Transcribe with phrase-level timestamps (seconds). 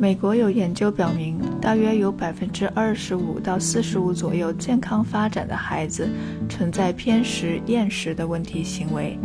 [0.00, 6.08] 美国有研究表明，大约有百分之二十五到四十五左右健康发展的孩子
[6.48, 9.18] 存在偏食、厌食的问题行为，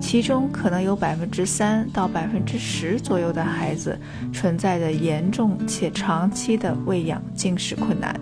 [0.00, 3.98] 其中可能有百分之三到百分之十左右的孩子
[4.32, 8.14] 存在着严重且长期的喂养进食困难。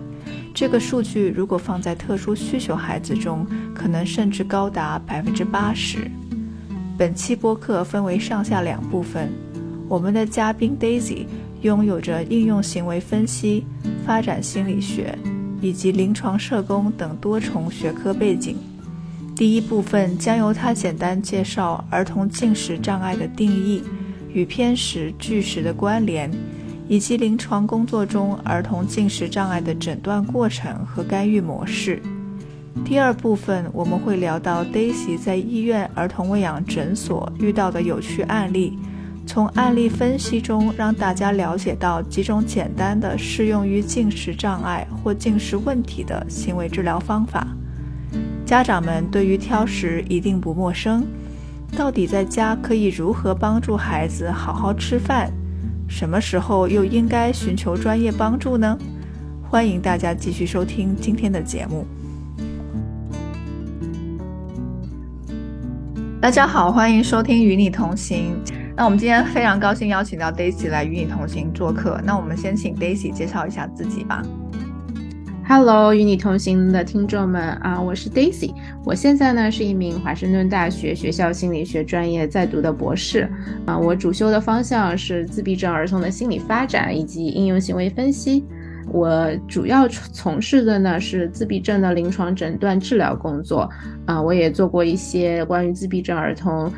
[0.51, 6.09] 这个数据如果放在特殊需求孩子中，可能甚至高达百分之八十。
[6.97, 9.29] 本期播客分为上下两部分，
[9.87, 11.27] 我们的嘉宾 Daisy。
[11.61, 13.65] 拥有着应用行为分析、
[14.05, 15.17] 发展心理学
[15.61, 18.57] 以及临床社工等多重学科背景。
[19.35, 23.81] 第一部分将由他简单介绍儿童进食障碍的定义
[24.33, 26.29] 与偏食、拒食的关联，
[26.87, 32.01] 以及临床工作中儿童进食障碍的诊断过程和干预模式。
[32.85, 38.77] 第二部分我们会聊到 Daisy 在医院儿童喂养诊所遇到的有趣案例。
[39.29, 47.47] 从案例分析中，让大家了解到几种简单的适用于进食障碍或进食问题的行为治疗方法。
[48.43, 51.05] 家长们对于挑食一定不陌生，
[51.77, 55.31] 到底在家可以如何帮助孩子好好吃饭？
[55.87, 58.75] 什么时候又应该寻求专业帮助呢？
[59.47, 61.85] 欢迎大家继续收听今天的节目。
[66.19, 68.35] 大家好，欢迎收听《与你同行》。
[68.79, 71.99] 那我们今天非常高兴邀请到 Daisy 来与你同行做客。
[72.01, 74.23] 那我们先请 Daisy 介绍一下自己吧。
[75.45, 78.53] Hello，与你同行的听众们啊，我是 Daisy，
[78.85, 83.29] 我现在呢是一名华盛顿大学学校心理学专业在读的博士
[83.65, 88.45] 啊，我主修的方向是自闭症儿童的心理发展以及应用行为分析。
[88.91, 93.69] 我主要从事的呢是自闭症的临床诊断治疗工作
[94.05, 96.71] 啊，我也做过一些关于自闭症儿童。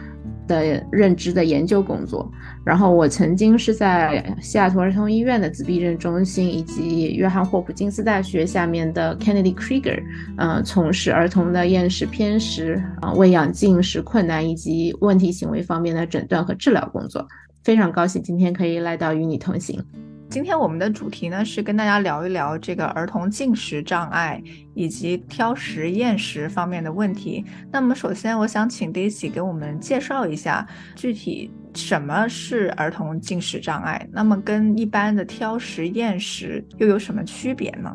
[0.52, 2.30] 的认知的研究工作，
[2.66, 10.04] 然后我曾经是在西雅图儿童医院的自闭症中心以及约翰霍普金斯大学下面的 Kennedy Krieger，
[10.38, 17.26] 嗯，从事儿童的厌食、偏食、啊喂养进食困难以及问题行为方面的诊断和治疗工作。
[17.64, 19.82] 非常高兴今天可以来到与你同行。
[20.32, 24.42] 今天我们的主题呢是跟大家聊一聊这个儿童进食障碍
[24.74, 27.44] 以及挑食厌食方面的问题。
[27.70, 30.66] 那么首先我想请 Daisy 给我们介绍一下
[30.96, 37.94] 具体什么是儿童进食障碍，那么跟一般的挑食厌食又有什么区别呢？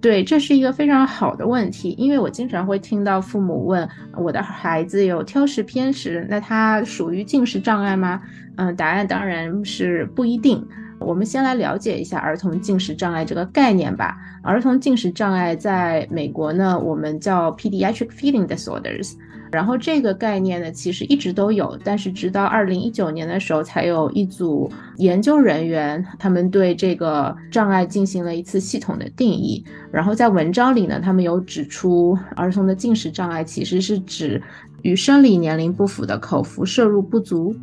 [0.00, 8.20] 对，这是一个非常好的问题，因为我经常会听到父母问我的孩子有挑食偏食，那他属于进食障碍吗？
[8.56, 10.66] 嗯，答案当然是不一定。
[10.98, 14.16] 我们先来了解一下儿童进食障碍这个概念吧。
[14.42, 19.14] 儿童进食障碍在美国呢，我们叫 pediatric feeding disorders。
[19.52, 29.64] 然后这个概念呢，其实一直都有，但是直到二零一九年的时候，才有一组研究人员，他们对这个障碍进行了一次系统的定义。
[29.92, 34.42] 然后在文章里呢，他们有指出，儿童的进食障碍其实是指
[34.82, 37.54] 与生理年龄不符的口服摄入不足。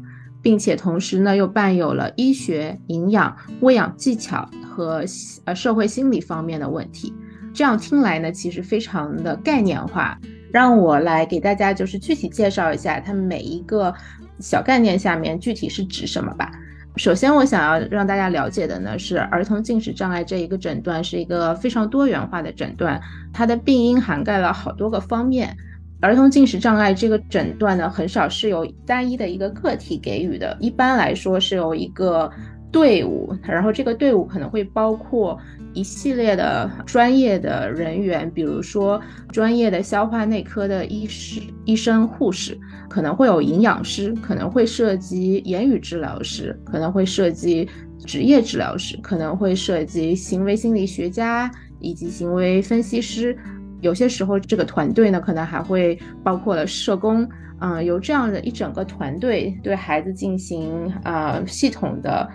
[0.44, 5.04] 并且同时呢，又伴有了医学、营养、喂养技巧和
[5.46, 7.12] 呃社会心理方面的问题。
[7.54, 10.20] 这样听来呢，其实非常的概念化。
[10.52, 13.92] 让我来给大家就是具体介绍一下，它每一个
[14.38, 16.52] 小概念下面具体是指什么吧。
[16.96, 23.02] 首先，我想要让大家了解的呢，是儿童进食障碍这一个诊断是一个非常多元化的诊断，
[23.34, 25.58] 它的病因涵盖了好多个方面。
[26.03, 32.29] 儿童进食障碍这个诊断呢，很少是由单一的一个个体给予的，一般来说是由一个
[32.73, 35.40] 队伍，然后这个队伍可能会包括
[35.73, 39.00] 一系列的专业的人员，比如说
[39.32, 42.59] 专业的消化内科的医师、医生、护士，
[42.90, 47.66] 可能会有营养师，可能会涉及言语治疗师，可能会涉及
[48.05, 53.38] 职业治疗师，可能会涉及行为心理学家以及行为分析师。
[53.84, 62.28] 有些时候，这个团队呢，可能还会包括了社工，嗯，由这样的一整个团队对孩子进行呃系统的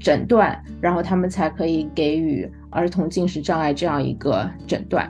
[0.00, 5.06] 诊断，然后他们才可以给予儿童进食障碍这样一个诊断。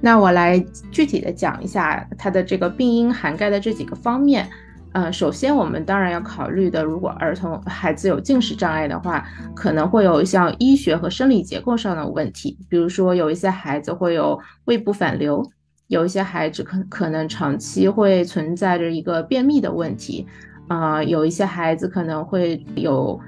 [0.00, 0.58] 那我来
[0.90, 4.48] 具体的讲一下它的这个病因涵盖的这几个方面。
[4.92, 15.42] 呃，首先我们当然要考虑的，如果儿童孩子有进食障碍的话，可能会有像医学和生理结构上的问题，比如说有一些孩子会有胃部反流，
[15.88, 20.26] 有一些孩子可可能长期会存在着一个便秘的问题，
[20.68, 23.18] 啊，有一些孩子可能会有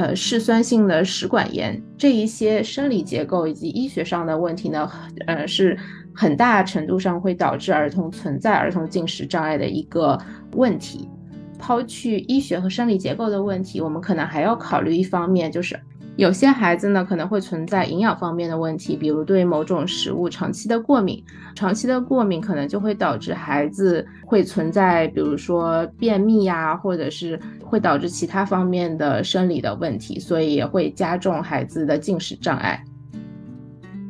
[0.00, 4.90] 呃嗜酸性的食管炎，这一些生理结构以及医学上的问题呢，
[5.26, 5.76] 呃是。
[6.12, 10.18] 很大程度上会导致儿童存在儿童进食障碍的一个
[10.56, 11.08] 问题。
[11.56, 15.78] 抛去医学和生理结构的问题，我们可能还要考虑一方面，就是
[16.20, 21.24] 有些孩子呢可能会存在营养方面的问题，比如对某种食物长期的过敏。
[21.54, 32.84] 长期的过敏可能就会导致孩子会存在，比如说便秘呀，或者是会导致其他方面的生理的问题，所以也会加重孩子的进食障碍。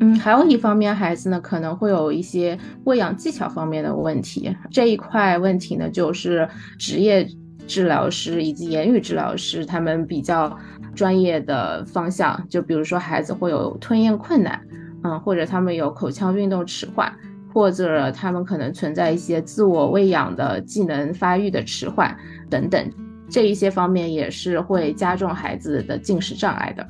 [0.01, 4.53] 嗯，还有一方面，孩子呢可能会有一些喂养技巧方面的问题。
[4.69, 7.29] 这一块问题呢，就是职业
[7.67, 10.57] 治疗师以及言语治疗师他们比较
[10.95, 12.41] 专业的方向。
[12.49, 14.61] 就比如说，孩子会有吞咽困难，
[15.03, 17.13] 嗯，或者他们有口腔运动迟缓，
[17.53, 22.17] 或者他们可能存在一些自我喂养的技能发育的迟缓
[22.49, 22.91] 等等，
[23.29, 26.87] 这一些方面也是会加重孩子的进食障碍的。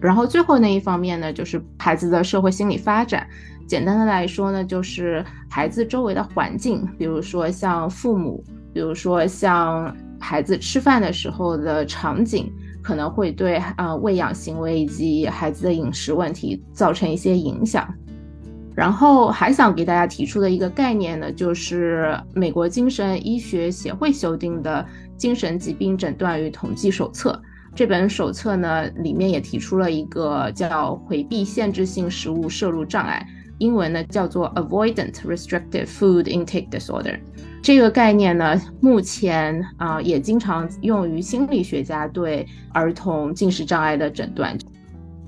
[0.00, 3.26] 然后最后那一方面呢，就是孩子的社会心理发展。
[3.66, 8.42] 简单的来说呢，就是孩子周围的环境，比如说像父母，
[8.72, 17.92] 比如说像孩子吃饭的时候的场景，可能会对啊喂养行为以及孩子的饮食问题造成一些影响。
[18.74, 24.86] 然后还想给大家提出的一个概念呢，就是美国精神医学协会修订的
[25.16, 27.32] 《精神疾病诊断与统计手册》。
[27.74, 33.26] 这本手册呢，里面也提出了一个叫回避限制性食物摄入障碍，
[33.58, 37.18] 英文呢叫做 Avoidant Restrictive Food Intake Disorder。
[37.62, 44.56] 这个概念呢，目前啊也经常用于心理学家对儿童进食障碍的诊断。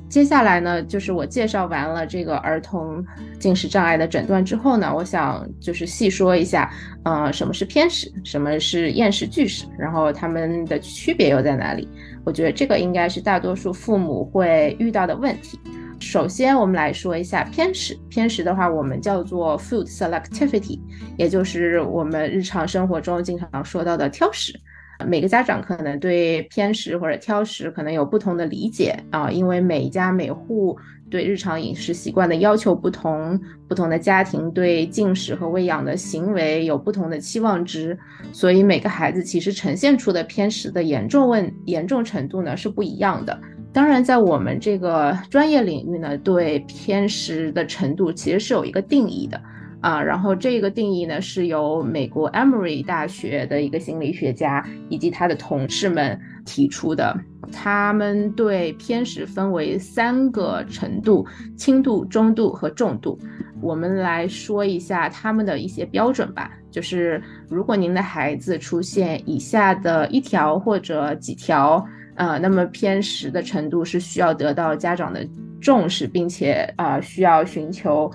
[0.09, 3.05] 接下来呢，就是我介绍完了这个儿童
[3.39, 6.69] 进食障碍的诊断之后呢，我想就是细说一下，
[7.05, 11.89] 呃，什么是偏食，什么是厌食拒食，然后它们的区别又在哪里？
[12.25, 15.61] 我觉得这个应该是大多数父母会遇到的问题。
[16.01, 17.97] 首先，我们来说一下偏食。
[18.09, 20.81] 偏食的话，我们叫做 food selectivity，
[21.17, 24.59] 也就是我们日常生活中经常说到的挑食。
[25.07, 30.77] 每个家长可能对偏食或者挑食可能有不同的理解啊，因为每家每户
[31.09, 37.99] 对日常饮食习惯的要求不同，不同的家庭对进食和喂养的行为有不同的期望值，
[38.31, 43.41] 所以每个孩子其实呈现出的偏食的严重问严重程度呢是不一样的。
[43.73, 49.41] 当然，在我们这个专业领域呢，对偏食的程度其实是有一个定义的。
[49.81, 57.19] 啊，然后这个定义呢，是由美国 Emory 大学的一个心理学家以及他的同事们提出的。
[57.51, 61.27] 他们对偏食分为三个程度：
[61.57, 63.19] 轻度、中度和重度。
[63.63, 66.51] 我们来说一下他们的一些标准吧。
[66.71, 71.83] 就是如果您的孩子出现以下的一条或者几条，
[72.21, 75.27] 呃，那么偏食的程度是需要得到家长的
[75.59, 78.13] 重视，并且啊，需要寻求。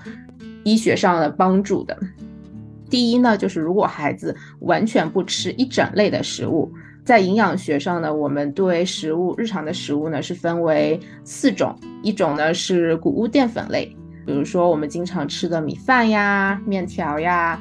[0.64, 1.96] 医学上的帮助的，
[2.90, 6.72] 第一呢，就是如果孩子完全不吃一整类的食物，
[7.04, 13.96] 在营养学上呢，我们对食物日常的食物呢是分为四种，一种呢是谷物淀粉类，
[14.26, 17.60] 比如说我们经常吃的米饭呀、面条呀；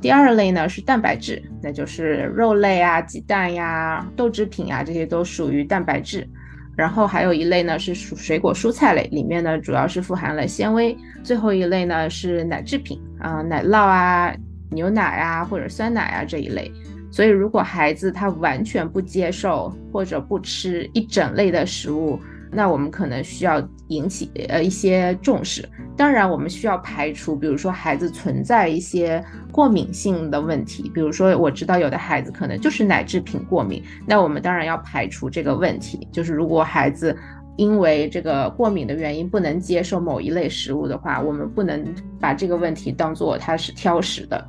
[0.00, 6.28] 第二类呢是蛋白质，那就是肉类啊、鸡蛋呀、豆制品啊，这些都属于蛋白质。
[6.76, 10.94] 然后还有一类呢是蔬水果蔬菜类，里面呢主要是富含了纤维。
[11.22, 14.36] 最后一类呢是奶制品啊，奶酪啊、
[14.70, 16.70] 牛奶啊或者酸奶啊这一类。
[17.10, 22.20] 所以如果孩子他完全不接受或者不吃一整类的食物，
[22.52, 25.68] 那我们可能需要引起呃一些重视。
[25.96, 36.06] 当然，我们需要排除，比如说孩子存在一些过敏性的问题，比如说我知道有的孩子可能就是奶制品过敏，那我们当然要排除这个问题。
[36.12, 37.16] 就是如果孩子
[37.56, 41.82] 因为这个过敏的原因不能接受某一类食物的话，我们不能
[42.20, 44.46] 把这个问题当做他是挑食的。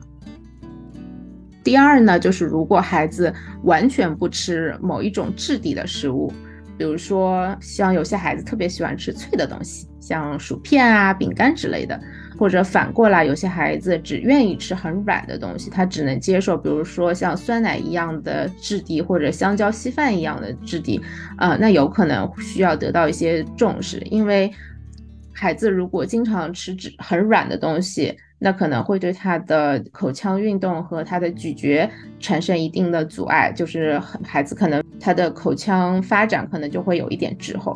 [1.64, 6.30] 第二呢，就是如果孩子完全不吃某一种质地的食物。
[6.78, 12.00] 比如说像有些孩子特别喜欢吃脆的东西，像薯片啊、饼干之类的，
[12.38, 21.02] 或者反过来，有些孩子只愿意吃很软的东西，他只能接受，比如说像酸奶一样的质地或者香蕉稀饭一样的质地，
[21.38, 24.52] 呃，那有可能需要得到一些重视，因为
[25.38, 28.18] 孩子如果经常吃纸很软的东西。
[28.40, 31.90] 那可能会对他的口腔运动和他的咀嚼
[32.20, 37.76] 产生一定的阻碍，就是孩子可能他的口腔发展可能就会有一点滞后。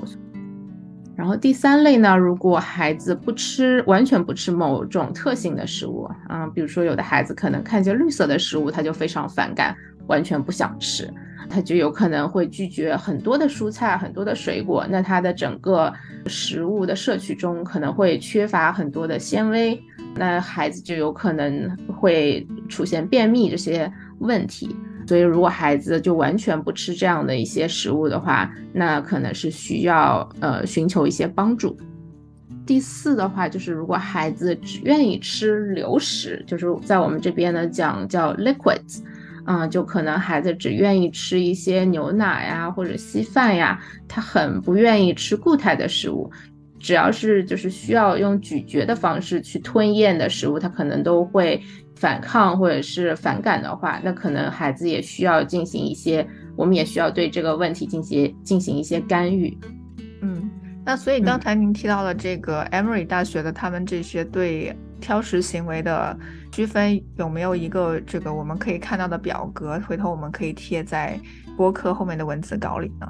[1.16, 9.76] 然后第三类呢，如果孩子不吃，完全不吃某种特性的食物，嗯，比如说有的孩子可能看见绿色的食物他就非常反感，
[10.06, 11.12] 完全不想吃，
[11.52, 15.94] 他就有可能会拒绝很多的蔬菜、很多的水果，那他的整个
[16.26, 19.78] 食物的摄取中可能会缺乏很多的纤维。
[20.16, 24.76] 那孩子就有可能会出现便秘这些问题，
[25.08, 31.78] 所以如果孩子就完全不吃这样的一些食物的话，那可能是需要呃寻求一些帮助。
[32.66, 39.02] 第四的话就是如果孩子只愿意吃流食，就是在我们这边呢讲叫 liquids，
[39.46, 46.32] 嗯，就可能孩子只愿意吃一些牛奶呀或者稀饭呀，他很不愿意吃固态的食物。
[46.80, 51.62] 只要是就是需要用咀嚼的方式去吞咽的食物，他可能都会
[51.96, 59.56] 反抗或者是反感的话，那可能孩子也需要进行一些，我们也需要对这个问题进行进行一些干预。
[60.22, 60.50] 嗯，
[60.84, 66.18] 那所以刚才您提到了这个 Emory 大学的他们这些对挑食行为的
[66.52, 69.78] 区分，有没有一个这个我们可以看到的表格？
[69.88, 71.20] 回头我们可以贴在
[71.58, 73.08] 播客后面的文字稿里呢？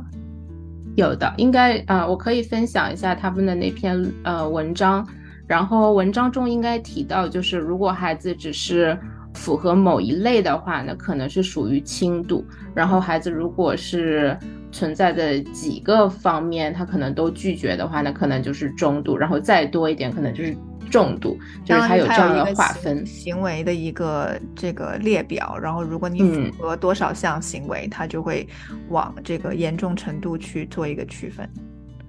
[0.95, 5.07] 有的，应该呃，我可以分享一下他们的那篇呃文章，
[5.45, 8.98] 然后文章中应该提到，就是如果孩子只是
[9.33, 12.43] 符合某一类的话，那可能是属于轻度，
[12.74, 14.38] 然后孩子如果是
[14.71, 20.55] 存在的几个方面，他可能都拒绝的话，那可能就是中度，然后再多一点，可能就是。
[20.91, 28.48] 重度就是它有这样的划分，行为的一个这个列表，然后如果你符合多少项行为，它就会
[28.89, 31.50] 往这个严重程度去做一个区分。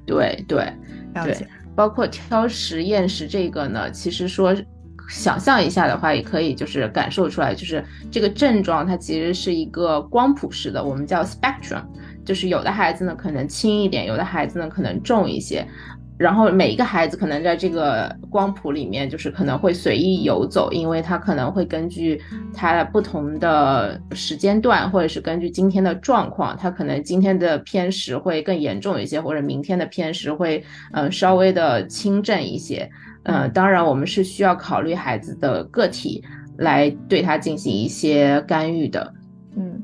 [0.04, 0.70] 对对
[1.14, 1.46] 对，
[1.76, 4.54] 包括挑食厌食这个呢，其实说
[5.08, 11.82] 想象一下的话，也可以就是感受出来，就是这个症状它其实是一个光谱式的，我们叫 spectrum，
[12.24, 15.66] 就是有的孩子呢可能轻一点，有的孩子呢可能重一些。
[16.22, 22.22] 然后每一个孩子可能在这个光谱里面，就是可能会随意游走，因为他可能会根据
[22.54, 30.62] 他不同的时间段，或者是根据今天的状况，他可能今天的偏食会更严重一些，或者明天的偏食会
[30.92, 32.88] 嗯稍微的轻症一些。
[33.24, 36.24] 嗯，当然我们是需要考虑孩子的个体
[36.58, 39.12] 来对他进行一些干预的。
[39.56, 39.82] 嗯。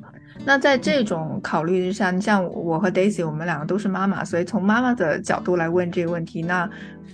[0.49, 6.67] 那在这种考虑之下，你像我和 Daisy，我们两个都是妈妈，所以从妈妈的角度来问这个问题，那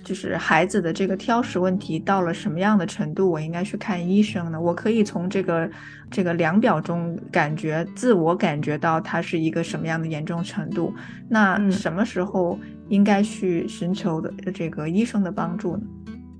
[0.05, 4.61] 就是孩子的这个挑食问题到了什么样的程度，我应该去看医生呢？
[4.61, 5.69] 我可以从这个
[6.09, 10.93] 这个量表中感觉自我感觉到它是一个什么样的严重程度，
[11.27, 15.83] 那什么时候应该去寻求的这个医生的帮助呢？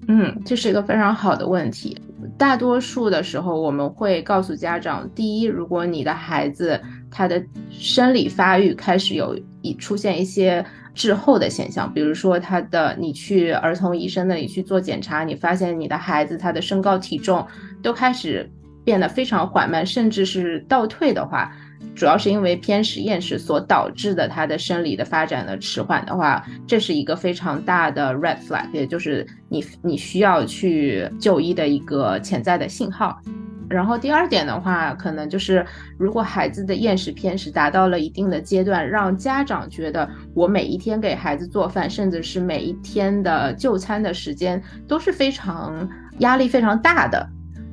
[0.07, 2.01] 嗯，这是一个非常好的问题。
[2.37, 17.45] 大多数的时候，我们会告诉家长：第一，如果你的孩子他的生理发育开始有已出现一些滞后的现象，比如说他的你去儿童医生那里去做检查，你发现你的孩子他的身高体重
[17.81, 18.49] 都开始
[18.83, 21.51] 变得非常缓慢，甚至是倒退的话。
[21.93, 33.19] 主要是因为偏食厌食所导致的，他的生理的发展的迟缓的话，这是一个非常大的 red flag，也就是你你需要去就医的一个潜在的信号。
[33.67, 35.65] 然后第二点的话，可能就是
[35.97, 45.89] 如果孩子的厌食偏食达到了一定的阶段，让家长觉得我每一天给孩子做饭，甚至是每一天的就餐的时间都是非常
[46.19, 47.27] 压力非常大的。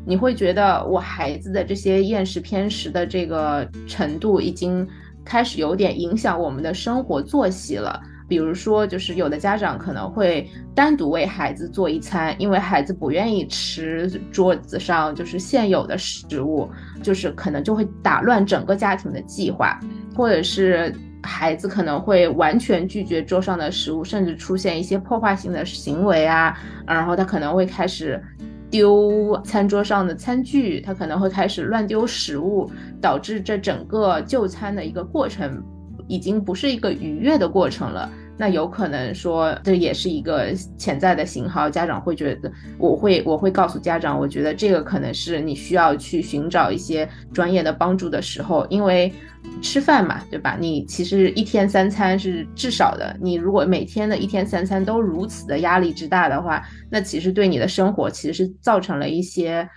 [0.04, 4.86] 你会觉得我孩子的这些厌食偏食的这个程度已经
[5.24, 8.00] 开始有点影响我们的生活作息了。
[8.28, 16.68] 比如说，就是有的家长可能会单独为孩子做一餐，因为孩子不愿意吃桌子上就是现有的食物，
[17.02, 19.78] 就是可能就会打乱整个家庭的计划，
[20.16, 28.22] 或者是孩子可能会完全拒绝桌上的食物，甚至出现一些破坏性的行为啊，然后他可能会开始。
[28.72, 32.70] 丢餐桌上的餐具，他可能会开始乱丢食物，
[33.02, 35.62] 导致这整个就餐的一个过程
[36.08, 38.10] 已经不是一个愉悦的过程了。
[38.38, 49.12] 那有可能说这也是一个潜在的信号，家长会觉得，我会我会告诉家长，我觉得这个可能是你需要去寻找一些专业的帮助的时候，因为
[49.60, 50.56] 吃饭嘛，对吧？
[50.58, 59.68] 你其实一天三餐是至少的，你如果每天的一天三餐都如此的压力之大的话，那其实对你的生活其实是造成了一些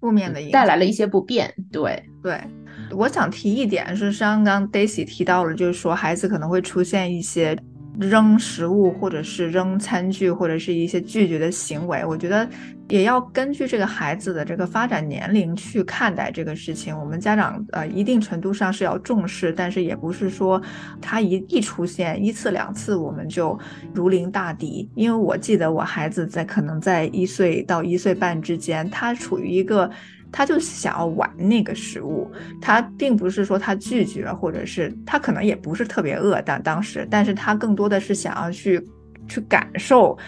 [0.00, 1.52] 负面的影响，带来了一些不便。
[1.72, 2.38] 对对。
[2.90, 7.56] 我想提一点是，刚刚 Daisy 提到了，就是说孩子可能会出现一些
[7.98, 12.04] 扔食物，或者是扔餐具，或者是一些拒绝的行为。
[12.04, 12.48] 我觉得
[12.88, 16.98] 也要根据这个孩子的这个发展年龄去看待这个事情。
[16.98, 20.60] 我们家长呃一定程度上是要重视，但是也不是说
[21.00, 23.58] 他一一出现一次两次我们就
[23.94, 24.90] 如临大敌。
[24.94, 29.90] 因为我记得我孩子在可能在一岁到一岁半之间，他处于一个。
[30.36, 32.28] 他就想要玩那个食物，
[32.60, 38.84] 他并不是说他拒绝，或者是他可能也不是特别饿，但当时，但是他更多的是想要去
[39.28, 40.18] 去感受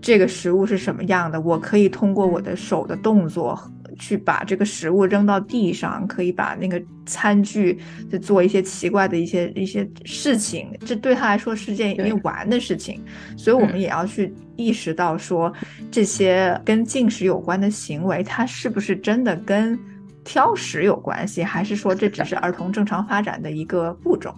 [0.00, 1.38] 这个食物是什么样的。
[1.42, 3.60] 我可以通过我的手的动作。
[3.98, 7.78] 去把这个食物扔到地上，可以把那个餐具
[8.10, 13.00] 就做一些奇怪的一些一些事情，这对他来说是件一玩的事情，
[13.36, 15.52] 所以我们也要去意识到说，
[15.90, 19.78] 这些跟进食有关的行为，它是不是真的跟
[20.24, 24.34] 挑食有关系，还是说这只是儿童正常发展的一个步骤？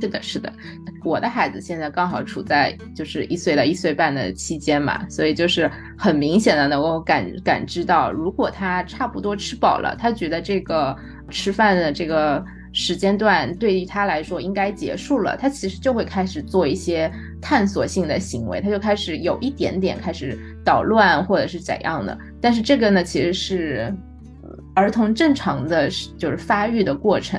[0.00, 0.52] 是的，是的，
[1.04, 10.96] 我的孩子现在刚好处在就是一岁到一岁半的期间嘛，所以就是很明显的能够感感知到，如果他差不多吃饱了，他觉得这个
[11.28, 12.42] 吃饭的这个
[12.72, 17.10] 时间段对于他来说应该结束了，他其实就会开始做一些
[17.42, 23.94] 探索性的行为，他就开始有一点点开始捣乱或者是怎样的，但是这个呢，其实是
[24.74, 27.38] 儿童正常的就是发育的过程。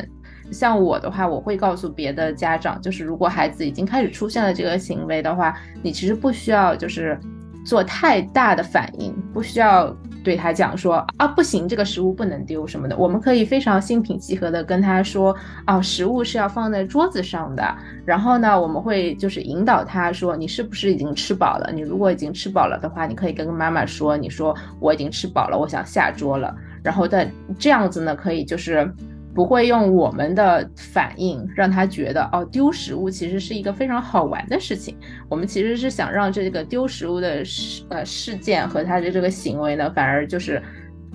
[0.51, 7.17] 像我的话，我会告诉别的家长，就是如果孩子已经开始出现了这个行为的话，你其实不需要就是
[7.65, 12.98] 做太大的反应，不需要对他讲说啊不行，这个食物不能丢什么的。
[12.98, 17.63] 我们可以非常心平气和的跟他说，啊，食物是要放在桌子上的。
[18.05, 21.72] 然后呢，我们会就是引导他说，你是不是已经吃饱了？
[21.74, 26.53] 你如果已经吃饱了的话，你可以跟妈妈说，你说我已经吃饱了，我想下桌了。
[26.84, 27.27] 然后的
[27.58, 28.91] 这样子呢，可以就是。
[29.34, 34.98] 不会用我们的反应让他觉得哦，丢食物其实是一个非常好玩的事情。
[35.30, 40.62] 我们其实是想让这个丢食物的事呃事件和他的这个行为呢，反而就是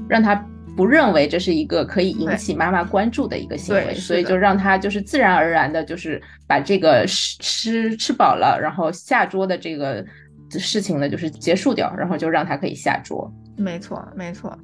[0.08, 0.34] 让他
[0.76, 10.04] 不认为这是一个可以引起妈妈关注的一个行为，所以就让他就是自然而然的，就是把这个吃吃吃饱了，然后下桌的这个
[10.50, 13.30] 事情呢，就是结束掉，然后就让他可以下桌。
[13.56, 14.56] 没错，没错。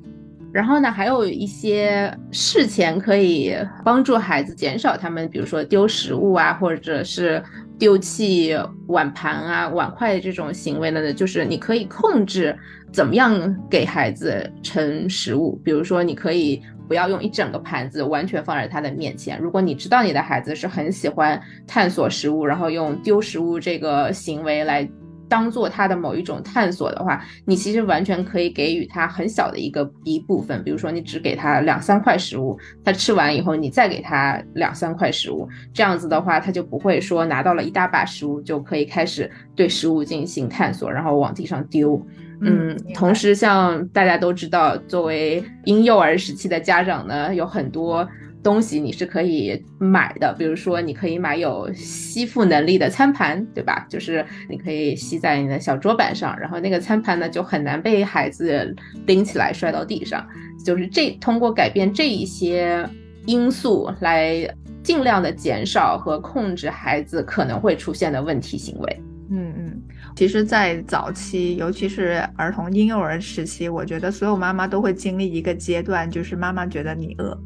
[0.53, 7.43] 然后呢，还有一些事前可以帮助孩子减少他们，比如说丢食物啊，或者是
[7.79, 8.55] 丢弃
[8.87, 12.55] 碗盘啊、碗筷这种行为呢，就是你可以控制
[12.93, 15.59] 怎么样给孩子盛食物。
[15.65, 19.41] 比如说，你可以不要用一整个盘子完全放在他的面前。
[19.41, 24.87] 如果你知道你的孩子是很喜欢探索食物，然后用丢食物这个行为来。
[25.33, 41.99] 当做他的某一种探索的话，你其实完全可以给予他很小的一个一部分，比如说你只给他两三块食物，他吃完以后你再给他两三块食物，这样子的话他就不会说拿到了一大把食物就可以开始对食物进行探索，然后往地上丢。
[42.43, 48.07] 嗯，同时像大家都知道，作为婴幼儿时期的家长呢，有很多。
[48.43, 53.87] 东西你是可以买的，比如说你可以买有吸附能力的餐盘，对吧？
[53.89, 58.75] 就是你可以吸在你的小桌板上，然后那个餐盘呢就很难被孩子
[59.07, 60.27] 拎起来摔到地上。
[60.65, 62.89] 就是这通过改变这一些
[63.27, 64.49] 因素来
[64.83, 69.03] 尽量的减少和控制孩子可能会出现的问题行为。
[69.31, 69.83] 嗯嗯，
[70.15, 77.39] 其实，在早期，尤其是儿童婴幼儿时期，我觉得所有妈妈都会经历一个阶段，就是妈妈觉得你饿。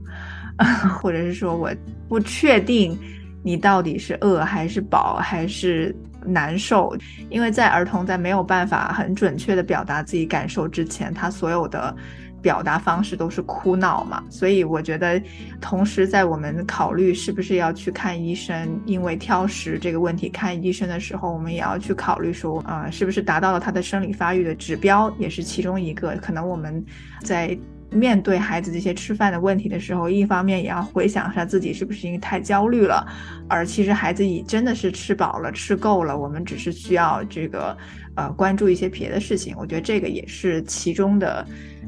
[1.00, 1.70] 或者是说我
[2.08, 2.98] 不确定
[3.42, 6.96] 你到底是饿还是饱还是难受，
[7.30, 11.94] 因为在儿童在没有办法很准确的表达自己感受之前，他所有的
[12.42, 14.20] 表达方式都是哭闹嘛。
[14.28, 15.22] 所以我觉得，
[15.60, 26.16] 同时在我们考虑是不是要去看医生，因为挑食这个问题看医生的时候，我们也要去考虑说，啊，是不是达到了他的生理发育的指标，也是其中一个。
[26.16, 26.84] 可能我们
[27.22, 27.56] 在。
[27.96, 33.06] 面对孩子这些吃饭的问题的时候，一方面也要回想一下自己是不是因为太焦虑了，
[33.48, 37.76] 而其实孩子已真的是吃饱了、吃够了，我们只是需要这个
[38.14, 39.54] 呃关注一些别的事情。
[39.58, 41.46] 我觉得这个也是其中的，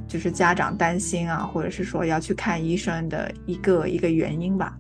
[0.08, 4.76] 就是家长担心啊，或者是说要去看医生的一个一个原因吧。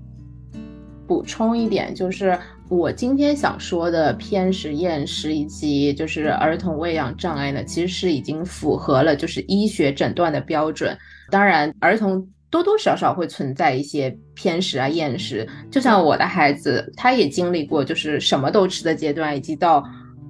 [1.06, 2.38] 补充一点，就是
[2.70, 10.96] 我今天想说的偏食、厌食以及就是儿童喂养障碍呢，其实是已经符合了就是医学诊断的标准。
[11.30, 15.48] 当然，儿童多多少少会存在一些偏食啊、厌食。
[15.70, 19.82] 就像我的孩子，他也经历过就是什么都吃的阶段，以及到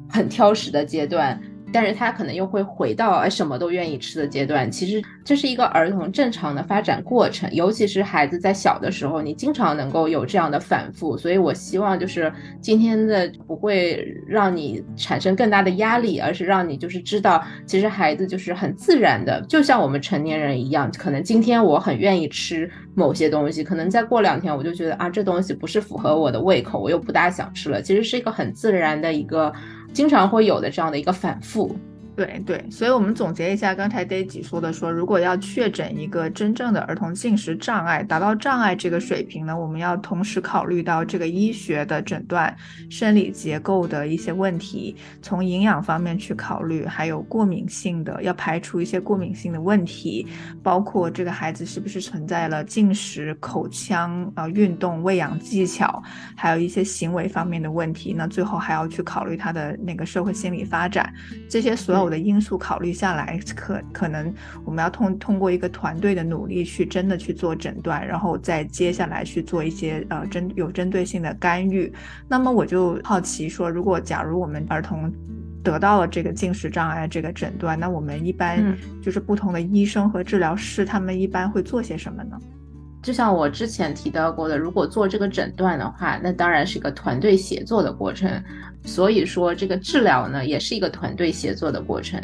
[0.09, 1.41] 很挑食的阶段。
[1.73, 4.71] 但是他可能又会回到什么都愿意吃的阶段。
[4.71, 11.17] 其实这是一个儿童正常的发展过程，尤其是孩子在小的时候，你经常能够有这样的反复。
[11.17, 20.91] 所以我希望就是今天的不会让你产生更大的压力，而是让你就是知道，其实孩子就是很自然的，就像我们成年人一样。
[20.99, 27.83] 可能今天我很愿意吃某些东西，可能再过两天我就觉得啊，这东西不是符合我的胃口，我又不大想吃了。
[27.83, 29.53] 其实是一个很自然的一个。
[29.93, 31.77] 经常会有的这样的一个反复。
[32.19, 42.53] 对对，所以我们总结一下刚才 Daisy 说的，说如果要确诊一个真正的儿童进食障碍，达到障碍这个水平呢，我们要同时考虑到这个医学的诊断、
[42.91, 50.27] 生理结构的一些问题，从营养方面去考虑，还有过敏性的，要排除一些过敏性的问题，
[50.61, 56.03] 包括这个孩子是不是存在了进食、口腔啊、运动、喂养技巧，
[56.35, 58.13] 还有一些行为方面的问题。
[58.13, 61.15] 那最后还要去考虑他的那个社会心理发展，
[61.49, 62.08] 这些所有。
[62.09, 64.33] 的因素考虑下来，可可能
[64.65, 71.93] 我们要通通过一个团队的努力去真的去做诊断，然后再接下来去做一些呃针有针对性的干预。
[72.29, 75.13] 那么我就好奇说，如果假如我们儿童
[75.63, 82.39] 得到了这个进食障碍这个诊断，那我们一般就是不同的医生和治疗师，他们一般会做些什么呢？
[83.01, 88.29] 就像我之前提到过的，如果做这个诊断的话，那当然是一个团队协作的过程。
[88.89, 92.19] 所以说，这个治疗呢，也是一个团队协作的过程。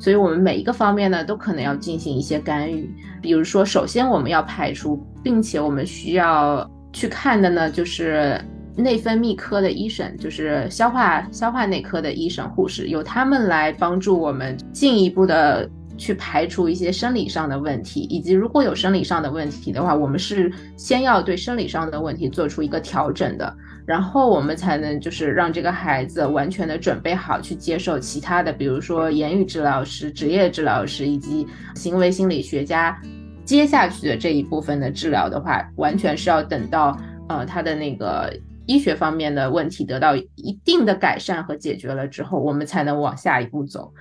[0.00, 2.92] 所以我们每一个方面呢，都可能要进行一些干预。
[3.22, 8.38] 比如说，首先我们要排除，并且我们需要去看的呢，就是
[8.76, 15.70] 内分泌科的医生，就是消化消化内科的医生、护士，由他们来帮助我们进一步的。
[15.96, 32.98] 去排除一些生理上的问题，以及如果有生理上的问题的话，我们是先要对生理上的问题做出一个调整的，然后我们才能就是让这个孩子完全的准备好去接受其他的，比如说言语治疗师、职业治疗师以及行为心理学家
[33.44, 38.32] 接下去的这一部分的治疗的话，完全是要等到呃他的那个
[38.64, 43.92] 医学方面的问题得到一定的改善和解决了之后，我们才能往下一步走。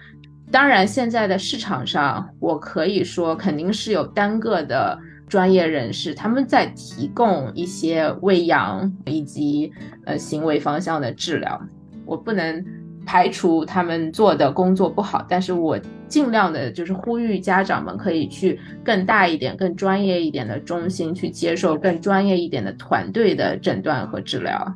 [0.49, 4.97] 当然，现在的市场上，我可以说肯定是有单个的
[5.33, 9.73] 专业人士，他们在提供一些喂养以及
[10.05, 11.59] 呃行为方向的治疗。
[12.05, 12.63] 我不能
[13.03, 15.75] 排除他们做的工作不好，但是我
[16.07, 24.71] 尽量的就是呼吁家长们可以去更大一点、更专业一点的中心去接受更专业一点的团队的诊断和治疗。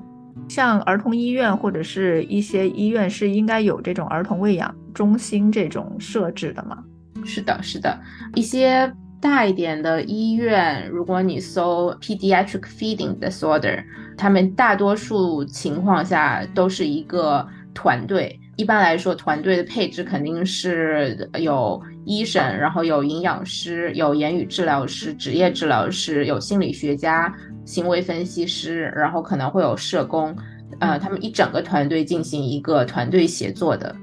[0.50, 6.84] 像儿童医院或者是一些医院是应该有这种儿童喂养中心这种设置的吗？
[7.24, 7.96] 是的，是的，
[8.34, 13.84] 一些大一点的医院，如果你搜 pediatric feeding disorder，
[14.18, 18.40] 他们大多数情况下都是一个团队。
[18.56, 27.34] 一般来说，团队的配置肯定是有医生，然后有营养师，有言语治疗师、职业治疗师，有心理学家。
[27.66, 30.34] 行为分析师，然后可能会有社工，
[30.80, 33.94] 呃，他们一整个团队进行一个团队协作的。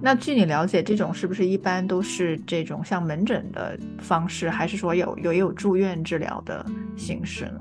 [0.00, 6.64] 那据你了解，这种是不是一般都是这种像门诊的方式，还是说有有也有住院治疗的
[6.96, 7.60] 形式呢？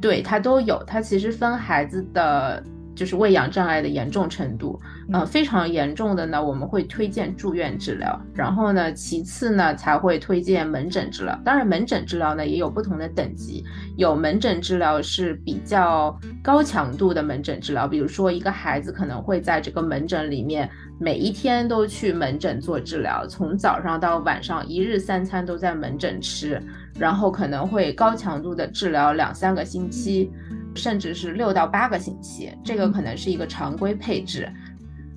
[0.00, 2.62] 对，它都有，它其实分孩子的。
[2.92, 4.78] 就是喂养障碍的严重程度，
[5.10, 8.20] 呃，非常严重的呢，我们会推荐住院治疗。
[8.34, 11.40] 然后呢，其次呢，才会推荐门诊治疗。
[11.42, 13.64] 当然，门诊治疗呢也有不同的等级，
[13.96, 20.68] 有门诊治疗是比较高强度的门诊治疗，比如说一个孩子可能会在这个门诊里面
[21.00, 26.62] 每一天都去门诊做治疗，从早上到晚上一日三餐都在门诊吃，
[26.98, 30.30] 然后可能会高强度的治疗两三个星期。
[30.76, 34.48] 甚至是六到八个星期，这个可能是一个常规配置。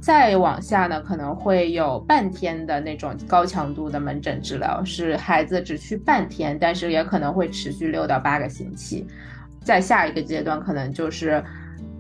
[0.02, 9.06] 再往下呢，可能会有半天的那种高强度的门诊治疗，是孩子只去半天，但是也可能会持续六到八个星期。
[9.62, 11.44] 再下一个阶段，可能就是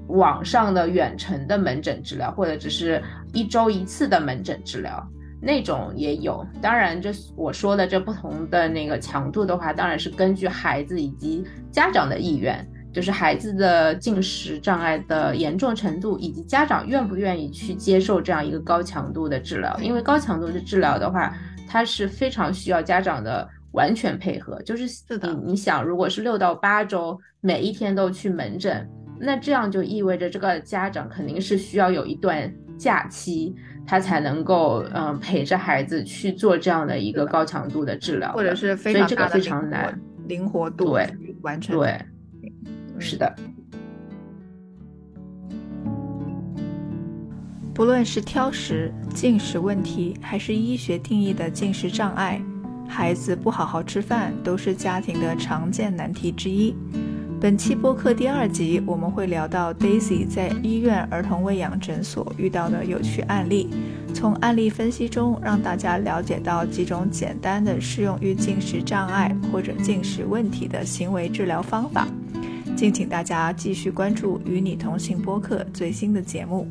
[0.08, 3.00] 网上的远程的门诊治疗，或者只是
[3.34, 5.06] 一周一次的门诊治疗，
[5.41, 6.46] 那种也有。
[6.62, 12.65] 当然，这我说的这不同的那个强度的话，当然是根据孩子以及家长的意愿。
[12.93, 19.76] 就是孩子的进食障碍的严重程度，以及家长愿不愿意去接受这样一个高强度的治疗。
[19.82, 21.36] 因为高强度的治疗的话，
[21.67, 24.62] 它是非常需要家长的完全配合。
[24.62, 28.88] 就是你你想，如果是六到八周，每一天都去门诊，
[29.19, 33.56] 那这样就意味着这个家长肯定是需要有一段假期，
[33.88, 41.08] 他才能够嗯陪着孩子去做这样的一个高强度的治疗，或者是非常这个非常难，灵活度对
[41.43, 41.98] 完成对，
[43.00, 43.34] 是的。
[47.74, 52.41] 不论是挑食、进食问题，还是医学定义的进食障碍，
[52.86, 56.76] 孩子不好好吃饭都是家庭的常见难题之一。
[57.43, 63.69] 本期播客第二集，我们会聊到 Daisy 在医院儿童喂养诊所遇到的有趣案例，
[64.13, 72.08] 从案例分析中让大家了解到几种简单的适用于进食障碍或者进食问题的行为治疗方法。
[72.77, 76.65] 敬请大家继续关注与你同行播客最新的节目。